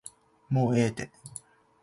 [0.49, 1.11] もうええて